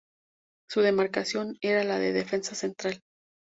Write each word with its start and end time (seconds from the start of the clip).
Su 0.67 0.81
demarcación 0.81 1.59
era 1.61 1.83
la 1.83 1.99
de 1.99 2.11
defensa 2.11 2.55
central. 2.55 3.03